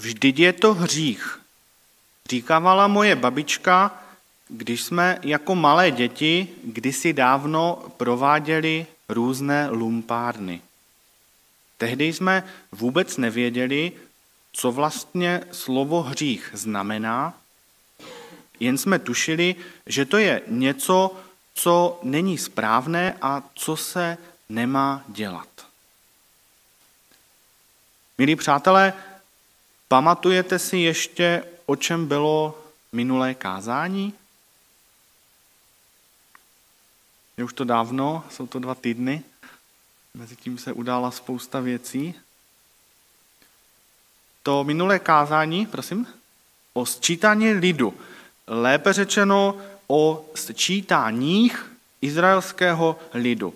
[0.00, 1.40] Vždyť je to hřích.
[2.30, 4.04] Říkávala moje babička,
[4.48, 10.60] když jsme jako malé děti kdysi dávno prováděli různé lumpárny.
[11.78, 13.92] Tehdy jsme vůbec nevěděli,
[14.52, 17.34] co vlastně slovo hřích znamená,
[18.60, 21.16] jen jsme tušili, že to je něco,
[21.54, 25.48] co není správné a co se nemá dělat.
[28.18, 28.92] Milí přátelé,
[29.90, 32.62] pamatujete si ještě, o čem bylo
[32.92, 34.14] minulé kázání?
[37.36, 39.22] Je už to dávno, jsou to dva týdny,
[40.14, 42.14] mezi tím se udála spousta věcí.
[44.42, 46.06] To minulé kázání, prosím,
[46.72, 47.94] o sčítání lidu,
[48.46, 53.54] lépe řečeno o sčítáních izraelského lidu.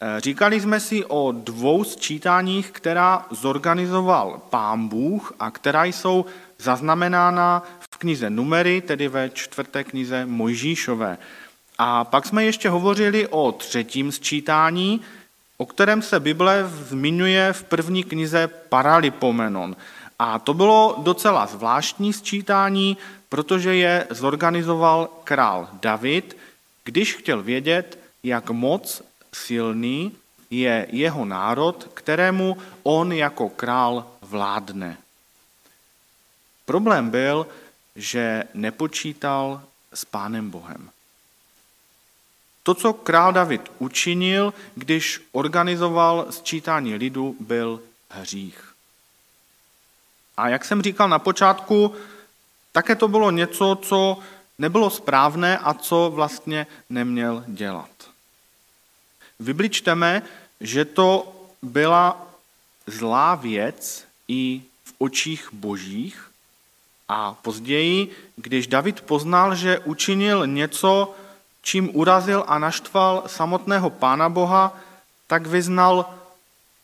[0.00, 6.24] Eh, říkali jsme si o dvou sčítáních, která zorganizoval pán Bůh a která jsou
[6.58, 11.18] zaznamenána v knize Numery, tedy ve čtvrté knize Mojžíšové.
[11.78, 15.00] A pak jsme ještě hovořili o třetím sčítání,
[15.56, 19.76] o kterém se Bible zmiňuje v první knize Paralipomenon.
[20.18, 22.96] A to bylo docela zvláštní sčítání,
[23.28, 26.36] protože je zorganizoval král David,
[26.84, 29.02] když chtěl vědět, jak moc
[29.44, 30.12] silný
[30.50, 34.96] je jeho národ, kterému on jako král vládne.
[36.64, 37.46] Problém byl,
[37.96, 39.62] že nepočítal
[39.94, 40.90] s Pánem Bohem.
[42.62, 48.72] To, co král David učinil, když organizoval sčítání lidu, byl hřích.
[50.36, 51.94] A jak jsem říkal na počátku,
[52.72, 54.18] také to bylo něco, co
[54.58, 57.95] nebylo správné a co vlastně neměl dělat.
[59.40, 60.22] Vybličteme,
[60.60, 62.26] že to byla
[62.86, 66.30] zlá věc i v očích božích
[67.08, 71.14] a později, když David poznal, že učinil něco,
[71.62, 74.80] čím urazil a naštval samotného Pána Boha,
[75.26, 76.14] tak vyznal,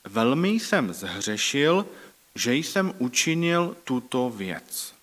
[0.05, 1.87] velmi jsem zhřešil,
[2.35, 4.95] že jsem učinil tuto věc.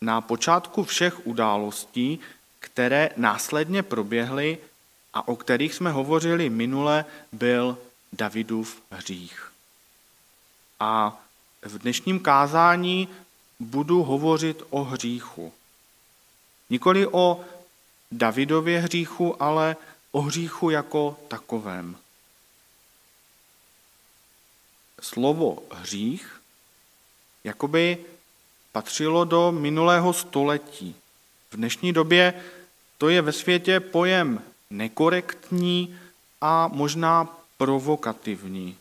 [0.00, 2.20] Na počátku všech událostí,
[2.60, 4.58] které následně proběhly
[5.14, 7.78] a o kterých jsme hovořili minule, byl
[8.12, 9.52] Davidův hřích.
[10.80, 11.22] A
[11.62, 13.08] v dnešním kázání
[13.60, 15.52] budu hovořit o hříchu.
[16.70, 17.44] Nikoli o
[18.12, 19.76] Davidově hříchu, ale
[20.12, 21.96] o hříchu jako takovém.
[25.00, 26.40] Slovo hřích
[27.44, 27.98] jakoby
[28.72, 30.96] patřilo do minulého století.
[31.50, 32.44] V dnešní době
[32.98, 34.42] to je ve světě pojem
[34.76, 35.98] nekorektní
[36.40, 38.76] a možná provokativní.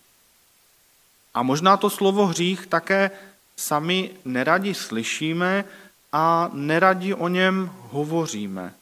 [1.33, 3.11] A možná to slovo hřích také
[3.57, 5.65] sami neradi slyšíme
[6.11, 8.73] a neradi o něm hovoříme.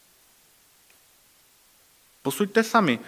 [2.22, 3.00] Posuďte sami,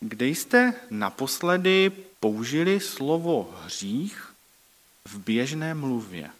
[0.00, 4.34] kde jste naposledy použili slovo hřích
[5.04, 6.30] v běžné mluvě?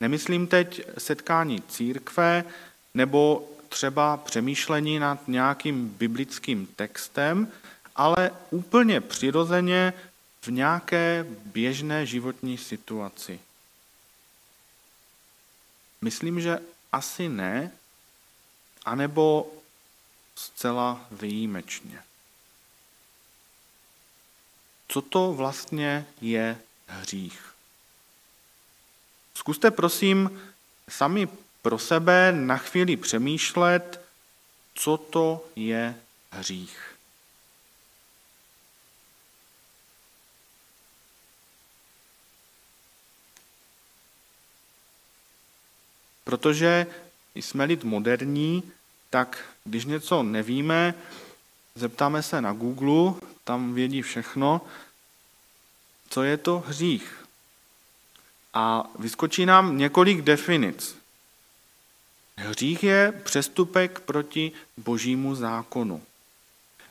[0.00, 2.44] Nemyslím teď setkání církve
[2.94, 7.52] nebo třeba přemýšlení nad nějakým biblickým textem,
[7.96, 9.92] ale úplně přirozeně
[10.42, 13.40] v nějaké běžné životní situaci.
[16.00, 16.58] Myslím, že
[16.92, 17.70] asi ne,
[18.84, 19.52] anebo
[20.34, 22.02] zcela výjimečně.
[24.88, 27.54] Co to vlastně je hřích?
[29.34, 30.42] Zkuste prosím
[30.88, 31.28] sami
[31.66, 34.00] pro sebe na chvíli přemýšlet,
[34.74, 35.94] co to je
[36.30, 36.94] hřích.
[46.24, 46.86] Protože
[47.34, 48.62] jsme lid moderní,
[49.10, 50.94] tak když něco nevíme,
[51.74, 54.60] zeptáme se na Google, tam vědí všechno,
[56.08, 57.26] co je to hřích.
[58.54, 60.95] A vyskočí nám několik definic.
[62.38, 66.02] Hřích je přestupek proti božímu zákonu.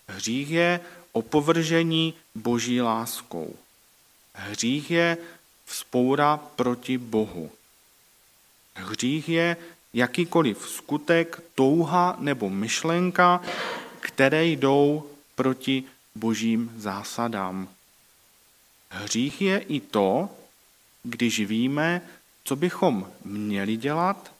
[0.07, 0.79] Hřích je
[1.11, 3.55] opovržení boží láskou.
[4.33, 5.17] Hřích je
[5.65, 7.51] vzpoura proti Bohu.
[8.75, 9.57] Hřích je
[9.93, 13.41] jakýkoliv skutek, touha nebo myšlenka,
[13.99, 15.83] které jdou proti
[16.15, 17.69] božím zásadám.
[18.89, 20.29] Hřích je i to,
[21.03, 22.01] když víme,
[22.43, 24.34] co bychom měli dělat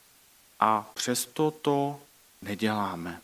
[0.60, 2.00] a přesto to
[2.42, 3.20] neděláme.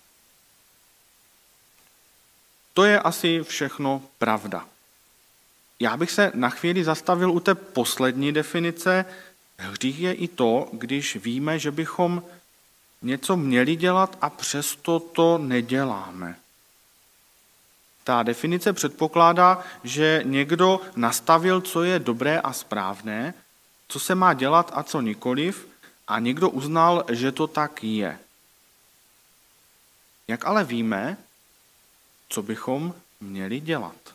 [2.74, 4.66] To je asi všechno pravda.
[5.80, 9.04] já bych se na chvíli zastavil u té poslední definice.
[9.58, 12.22] Hřích je i to, když víme, že bychom
[13.02, 16.36] něco měli dělat a přesto to neděláme.
[18.04, 23.34] Ta definice předpokládá, že někdo nastavil, co je dobré a správné,
[23.88, 25.68] co se má dělat a co nikoliv,
[26.08, 28.18] a někdo uznal, že to tak je.
[30.28, 31.16] Jak ale víme,
[32.28, 34.14] co bychom měli dělat?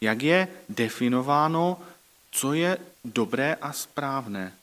[0.00, 1.80] Jak je definováno,
[2.30, 4.54] co je dobré a správné?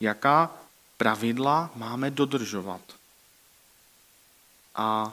[0.00, 0.50] Jaká
[0.96, 2.80] pravidla máme dodržovat?
[4.74, 5.12] A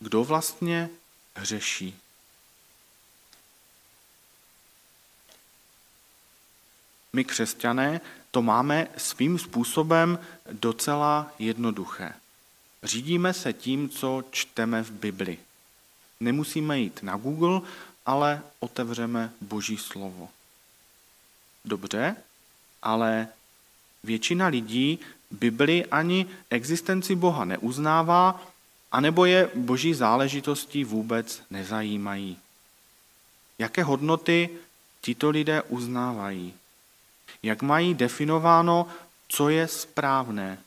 [0.00, 0.90] kdo vlastně
[1.34, 2.00] hřeší?
[7.12, 8.00] My křesťané
[8.30, 10.18] to máme svým způsobem
[10.52, 12.12] docela jednoduché.
[12.82, 15.38] Řídíme se tím, co čteme v Bibli.
[16.20, 17.60] Nemusíme jít na Google,
[18.06, 20.28] ale otevřeme Boží slovo.
[21.64, 22.16] Dobře,
[22.82, 23.28] ale
[24.04, 24.98] většina lidí
[25.30, 28.42] Bibli ani existenci Boha neuznává,
[28.92, 32.38] anebo je boží záležitosti vůbec nezajímají.
[33.58, 34.50] Jaké hodnoty
[35.00, 36.54] tito lidé uznávají?
[37.42, 38.86] Jak mají definováno,
[39.28, 40.58] co je správné?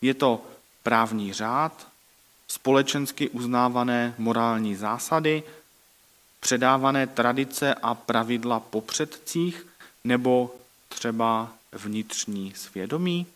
[0.00, 0.42] Je to
[0.82, 1.88] právní řád,
[2.48, 5.42] společensky uznávané morální zásady,
[6.40, 9.66] předávané tradice a pravidla po předcích
[10.04, 10.54] nebo
[10.88, 13.26] třeba vnitřní svědomí?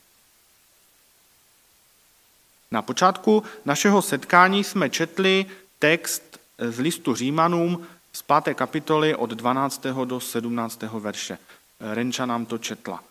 [2.71, 5.47] Na počátku našeho setkání jsme četli
[5.79, 8.55] text z listu Římanům z 5.
[8.55, 9.87] kapitoly od 12.
[10.05, 10.83] do 17.
[10.83, 11.39] verše.
[11.93, 13.05] Renča nám to četla.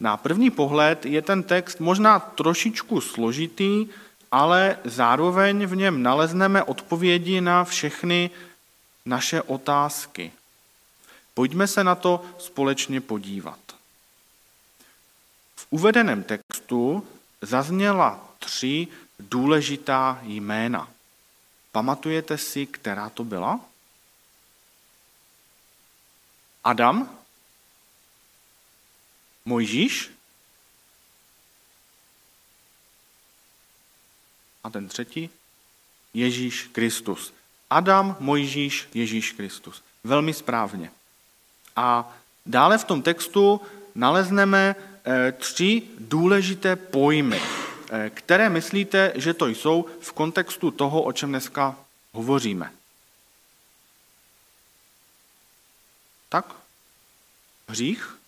[0.00, 3.86] Na první pohled je ten text možná trošičku složitý,
[4.30, 8.30] ale zároveň v něm nalezneme odpovědi na všechny
[9.04, 10.32] naše otázky.
[11.34, 13.58] Pojďme se na to společně podívat.
[15.56, 17.06] V uvedeném textu
[17.42, 18.88] zazněla tři
[19.18, 20.88] důležitá jména.
[21.72, 23.60] Pamatujete si, která to byla?
[26.64, 27.19] Adam,
[29.44, 30.10] Mojžíš
[34.64, 35.30] a ten třetí
[36.14, 37.34] Ježíš Kristus.
[37.70, 39.82] Adam, Mojžíš, Ježíš Kristus.
[40.04, 40.90] Velmi správně.
[41.76, 42.16] A
[42.46, 43.60] dále v tom textu
[43.94, 47.40] nalezneme eh, tři důležité pojmy,
[47.90, 51.76] eh, které myslíte, že to jsou v kontextu toho, o čem dneska
[52.12, 52.72] hovoříme.
[56.28, 56.54] Tak?
[57.68, 58.19] Hřích?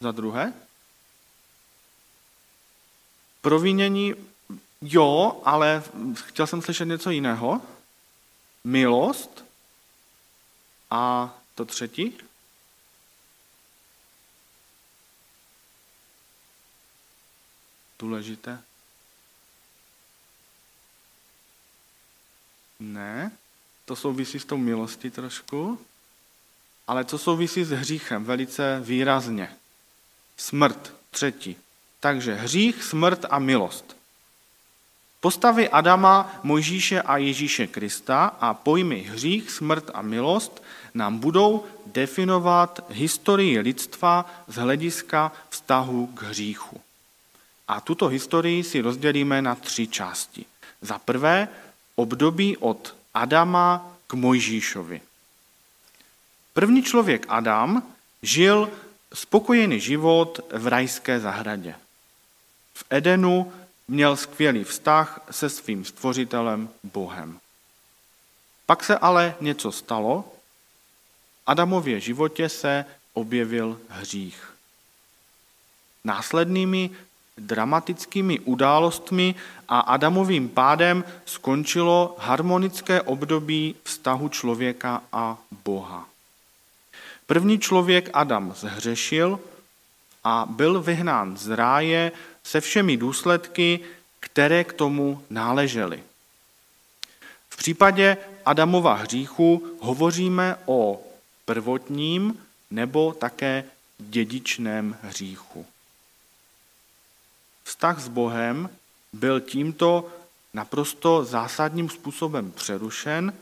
[0.00, 0.52] Za druhé?
[3.40, 4.14] Provinění,
[4.82, 5.82] jo, ale
[6.14, 7.62] chtěl jsem slyšet něco jiného.
[8.64, 9.44] Milost.
[10.90, 12.18] A to třetí?
[17.98, 18.62] Důležité.
[22.80, 23.32] Ne,
[23.84, 25.86] to souvisí s tou milostí trošku,
[26.86, 29.56] ale co souvisí s hříchem velice výrazně.
[30.36, 31.56] Smrt, třetí.
[32.00, 33.96] Takže hřích, smrt a milost.
[35.20, 40.62] Postavy Adama, Mojžíše a Ježíše Krista a pojmy hřích, smrt a milost
[40.94, 46.80] nám budou definovat historii lidstva z hlediska vztahu k hříchu.
[47.68, 50.44] A tuto historii si rozdělíme na tři části.
[50.82, 51.48] Za prvé
[51.94, 55.00] období od Adama k Mojžíšovi.
[56.52, 57.82] První člověk Adam
[58.22, 58.70] žil
[59.14, 61.74] spokojený život v rajské zahradě.
[62.74, 63.52] V Edenu
[63.88, 67.38] měl skvělý vztah se svým stvořitelem Bohem.
[68.66, 70.32] Pak se ale něco stalo,
[71.46, 72.84] Adamově životě se
[73.14, 74.54] objevil hřích.
[76.04, 76.90] Následnými
[77.38, 79.34] dramatickými událostmi
[79.68, 86.08] a Adamovým pádem skončilo harmonické období vztahu člověka a Boha.
[87.26, 89.40] První člověk Adam zhřešil
[90.24, 92.12] a byl vyhnán z ráje
[92.44, 93.80] se všemi důsledky,
[94.20, 96.02] které k tomu náležely.
[97.48, 101.02] V případě Adamova hříchu hovoříme o
[101.44, 103.64] prvotním nebo také
[103.98, 105.66] dědičném hříchu.
[107.64, 108.70] Vztah s Bohem
[109.12, 110.08] byl tímto
[110.54, 113.32] naprosto zásadním způsobem přerušen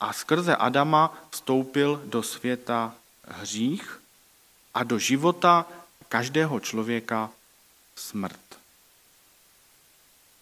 [0.00, 4.00] a skrze Adama vstoupil do světa hřích
[4.74, 5.66] a do života
[6.08, 7.30] každého člověka
[7.96, 8.40] smrt.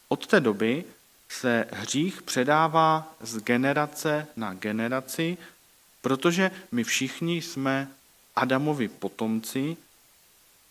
[0.09, 0.85] Od té doby
[1.29, 5.39] se hřích předává z generace na generaci,
[6.01, 7.89] protože my všichni jsme
[8.37, 9.77] Adamovi potomci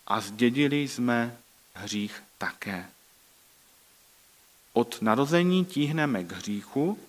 [0.08, 1.38] a zdědili jsme
[1.74, 2.90] hřích také.
[4.74, 7.00] Od narození tíhneme k hříchu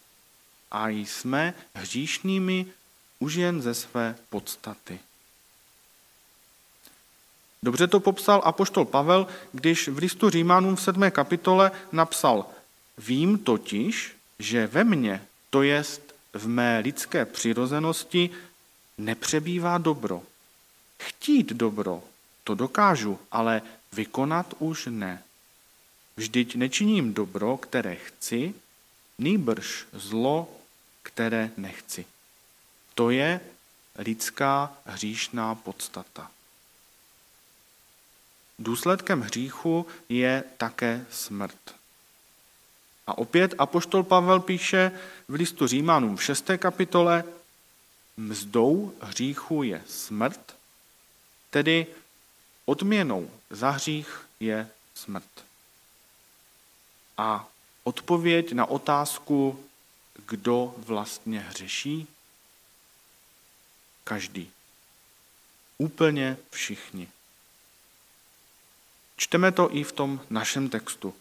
[0.70, 2.66] a jsme hříšnými
[3.18, 5.00] už jen ze své podstaty.
[7.62, 11.10] Dobře to popsal apoštol Pavel, když v listu Římanům v 7.
[11.10, 12.46] kapitole napsal
[12.98, 18.30] Vím totiž, že ve mně, to jest v mé lidské přirozenosti,
[18.98, 20.22] nepřebývá dobro.
[20.98, 22.02] Chtít dobro,
[22.44, 25.22] to dokážu, ale vykonat už ne.
[26.16, 28.54] Vždyť nečiním dobro, které chci,
[29.18, 30.48] nýbrž zlo,
[31.18, 32.06] které nechci.
[32.94, 33.40] To je
[33.96, 36.30] lidská hříšná podstata.
[38.58, 41.74] Důsledkem hříchu je také smrt.
[43.06, 44.92] A opět Apoštol Pavel píše
[45.28, 46.50] v listu Římanům v 6.
[46.56, 47.24] kapitole,
[48.16, 50.56] mzdou hříchu je smrt,
[51.50, 51.86] tedy
[52.64, 55.44] odměnou za hřích je smrt.
[57.16, 57.48] A
[57.84, 59.67] odpověď na otázku,
[60.28, 62.06] kdo vlastně hřeší?
[64.04, 64.50] Každý.
[65.78, 67.08] Úplně všichni.
[69.16, 71.14] Čteme to i v tom našem textu.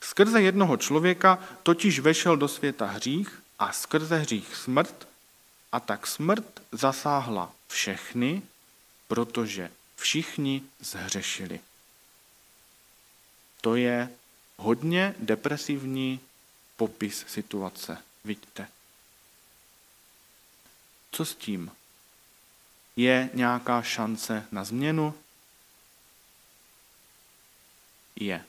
[0.00, 5.08] Skrze jednoho člověka totiž vešel do světa hřích a skrze hřích smrt
[5.72, 8.42] a tak smrt zasáhla všechny,
[9.08, 11.60] protože všichni zhřešili.
[13.60, 14.10] To je
[14.56, 16.20] hodně depresivní
[16.76, 17.98] popis situace.
[18.24, 18.68] Vidíte.
[21.10, 21.70] Co s tím?
[22.96, 25.14] Je nějaká šance na změnu?
[28.16, 28.44] Je.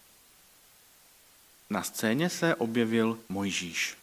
[1.70, 3.98] Na scéně se objevil Mojžíš.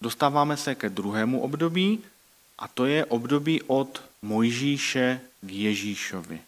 [0.00, 2.04] Dostáváme se ke druhému období
[2.58, 6.40] a to je období od Mojžíše k Ježíšovi.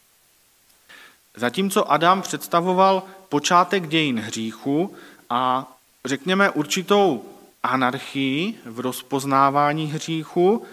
[1.35, 4.97] Zatímco Adam představoval počátek dějin hříchu
[5.31, 5.73] a
[6.05, 7.36] řekněme určitou
[7.67, 10.67] anarchii v rozpoznávání hříchu,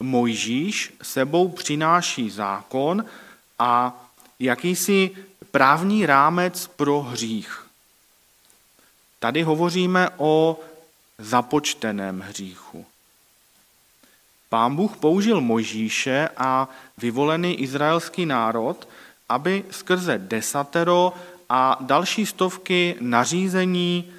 [0.00, 3.04] Mojžíš sebou přináší zákon
[3.58, 4.04] a
[4.38, 5.10] jakýsi
[5.50, 7.66] právní rámec pro hřích.
[9.18, 10.60] Tady hovoříme o
[11.18, 12.86] započteném hříchu.
[14.48, 16.68] Pán Bůh použil Mojžíše a
[16.98, 18.88] vyvolený izraelský národ,
[19.28, 21.12] aby skrze desatero
[21.48, 24.12] a další stovky nařízení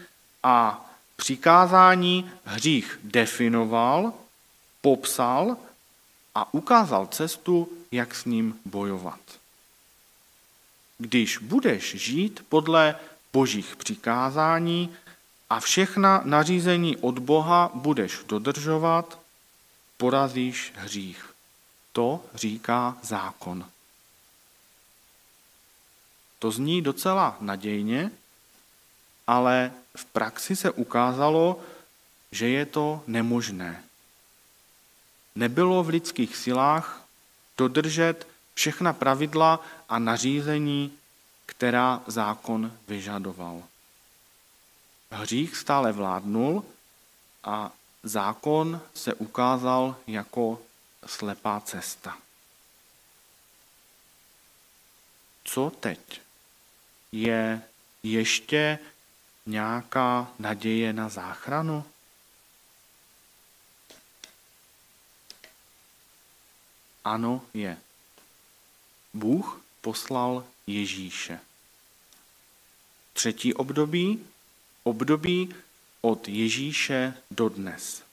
[0.43, 0.85] a
[1.23, 4.13] přikázání hřích definoval,
[4.81, 5.57] popsal
[6.35, 9.19] a ukázal cestu, jak s ním bojovat.
[10.97, 12.95] Když budeš žít podle
[13.33, 14.95] božích přikázání
[15.49, 19.19] a všechna nařízení od Boha budeš dodržovat,
[19.97, 21.33] porazíš hřích.
[21.91, 23.65] To říká zákon.
[26.39, 28.11] To zní docela nadějně,
[29.27, 31.61] ale v praxi se ukázalo,
[32.31, 33.83] že je to nemožné.
[35.35, 37.05] Nebylo v lidských silách
[37.57, 40.97] dodržet všechna pravidla a nařízení,
[41.45, 43.63] která zákon vyžadoval.
[45.11, 46.65] Hřích stále vládnul
[47.43, 47.71] a
[48.03, 50.61] zákon se ukázal jako
[51.05, 52.17] slepá cesta.
[55.43, 56.21] Co teď?
[57.11, 57.61] Je
[58.03, 58.79] ještě
[59.45, 61.85] nějaká naděje na záchranu?
[67.03, 67.77] Ano, je.
[69.13, 71.39] Bůh poslal Ježíše.
[73.13, 74.25] Třetí období,
[74.83, 75.55] období
[76.01, 78.03] od Ježíše do dnes.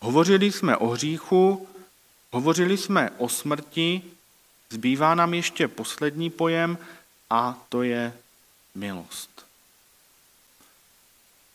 [0.00, 1.68] Hovořili jsme o hříchu,
[2.32, 4.02] hovořili jsme o smrti,
[4.70, 6.78] zbývá nám ještě poslední pojem
[7.30, 8.18] a to je
[8.74, 9.33] milost.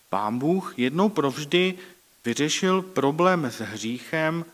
[0.09, 1.77] Pán Bůh jednou provždy
[2.25, 4.45] vyřešil problém s hříchem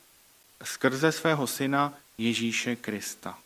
[0.64, 3.38] skrze svého syna Ježíše Krista.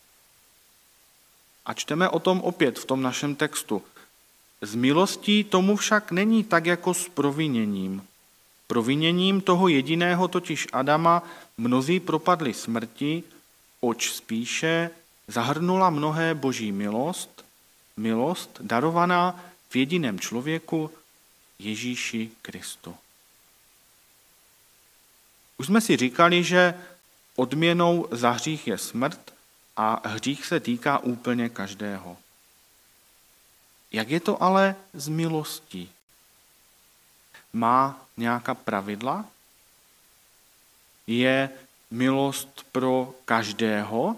[1.66, 3.82] A čteme o tom opět v tom našem textu.
[4.62, 8.04] Z milostí tomu však není tak jako s proviněním.
[8.68, 11.24] Proviněním toho jediného, totiž Adama,
[11.58, 13.24] mnozí propadli smrti,
[13.80, 14.90] oč spíše
[15.28, 17.46] zahrnula mnohé boží milost,
[17.98, 20.92] milost darovaná v jediném člověku,
[21.60, 22.98] Ježíši Kristu.
[25.58, 26.74] Už jsme si říkali, že
[27.36, 29.34] odměnou za hřích je smrt
[29.78, 32.18] a hřích se týká úplně každého.
[33.92, 35.92] Jak je to ale z milostí?
[37.54, 39.26] má nějaká pravidla?
[41.08, 41.50] Je
[41.92, 44.16] milost pro každého,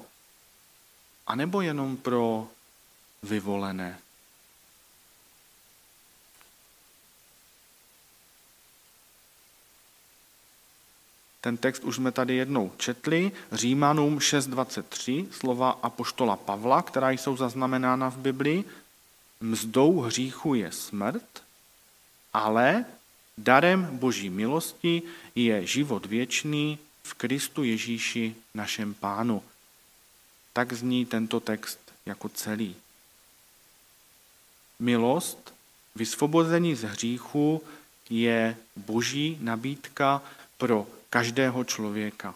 [1.28, 2.48] anebo jenom pro
[3.24, 4.00] vyvolené?
[11.42, 18.10] Ten text už jsme tady jednou četli, Římanům 6.23, slova apoštola Pavla, která jsou zaznamenána
[18.10, 18.64] v Biblii.
[19.42, 21.44] Mzdou hříchu je smrt,
[22.34, 22.86] ale
[23.38, 25.02] darem boží milosti
[25.36, 29.44] je život věčný v Kristu Ježíši našem pánu.
[30.54, 32.76] Tak zní tento text jako celý.
[34.80, 35.54] Milost,
[35.96, 37.64] vysvobození z hříchu
[38.10, 40.22] je boží nabídka
[40.58, 42.36] pro každého člověka.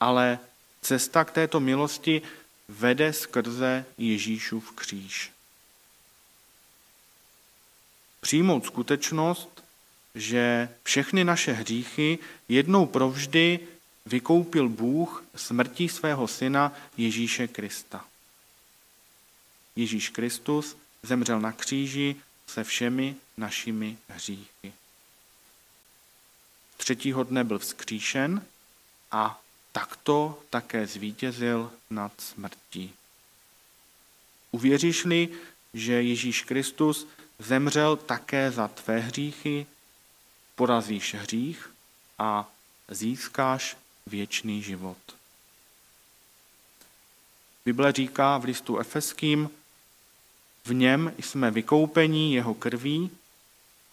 [0.00, 0.38] Ale
[0.80, 2.22] cesta k této milosti
[2.68, 5.32] vede skrze Ježíšův kříž.
[8.20, 9.64] Přijmout skutečnost,
[10.14, 13.60] že všechny naše hříchy jednou provždy
[14.06, 18.04] vykoupil Bůh smrtí svého syna Ježíše Krista.
[19.76, 24.72] Ježíš Kristus zemřel na kříži se všemi našimi hříchy.
[26.76, 28.46] Třetího dne byl vzkříšen
[29.10, 29.40] a
[29.72, 32.92] takto také zvítězil nad smrtí.
[34.50, 35.28] Uvěříš-li,
[35.74, 37.06] že Ježíš Kristus
[37.38, 39.66] zemřel také za tvé hříchy,
[40.54, 41.70] porazíš hřích
[42.18, 42.50] a
[42.88, 43.76] získáš
[44.06, 44.98] věčný život.
[47.64, 49.50] Bible říká v listu Efeským,
[50.64, 53.10] v něm jsme vykoupení jeho krví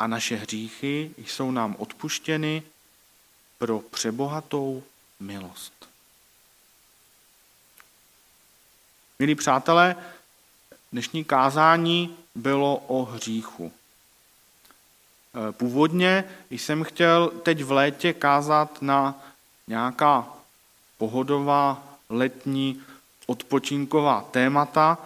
[0.01, 2.63] a naše hříchy jsou nám odpuštěny
[3.57, 4.83] pro přebohatou
[5.19, 5.73] milost.
[9.19, 9.95] Milí přátelé,
[10.91, 13.71] dnešní kázání bylo o hříchu.
[15.51, 19.23] Původně jsem chtěl teď v létě kázat na
[19.67, 20.27] nějaká
[20.97, 22.83] pohodová letní
[23.27, 24.97] odpočinková témata,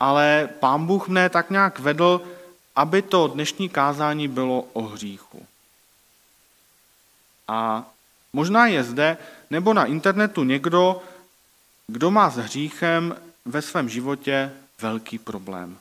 [0.00, 2.35] ale pán Bůh mne tak nějak vedl,
[2.76, 5.46] aby to dnešní kázání bylo o hříchu.
[7.48, 7.84] A
[8.32, 9.16] možná je zde
[9.50, 11.02] nebo na internetu někdo,
[11.86, 15.78] kdo má s hříchem ve svém životě velký problém.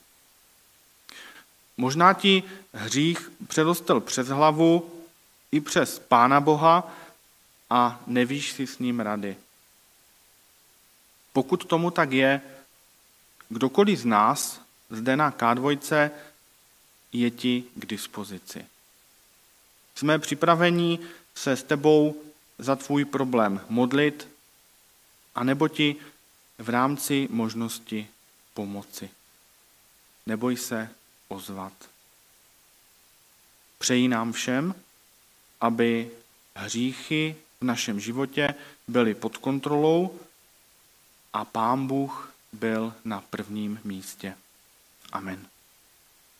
[1.77, 4.91] Možná ti hřích předostel přes hlavu
[5.51, 6.91] i přes Pána Boha
[7.69, 9.38] a nevíš si s ním rady.
[11.34, 12.41] Pokud tomu tak je,
[13.49, 16.10] kdokoliv z nás zde na K2
[17.19, 18.65] je ti k dispozici.
[19.95, 20.99] Jsme připraveni
[21.36, 22.23] se s tebou
[22.58, 24.28] za tvůj problém modlit,
[25.36, 25.95] anebo ti
[26.58, 28.08] v rámci možnosti
[28.54, 29.10] pomoci.
[30.25, 30.89] Neboj se
[31.28, 31.73] ozvat.
[33.78, 34.75] Přeji nám všem,
[35.62, 36.12] aby
[36.56, 38.56] hříchy v našem životě
[38.88, 40.19] byly pod kontrolou
[41.34, 44.36] a Pán Bůh byl na prvním místě.
[45.12, 45.55] Amen.